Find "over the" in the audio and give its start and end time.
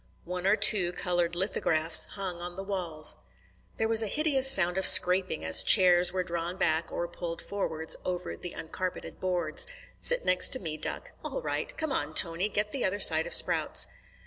8.03-8.53